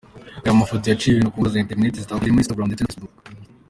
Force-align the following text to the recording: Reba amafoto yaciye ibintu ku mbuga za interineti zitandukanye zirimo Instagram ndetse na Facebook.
Reba 0.43 0.55
amafoto 0.57 0.85
yaciye 0.87 1.11
ibintu 1.11 1.31
ku 1.31 1.35
mbuga 1.37 1.53
za 1.53 1.61
interineti 1.63 2.01
zitandukanye 2.01 2.27
zirimo 2.29 2.41
Instagram 2.43 2.67
ndetse 2.67 2.81
na 2.83 2.89
Facebook. 2.91 3.15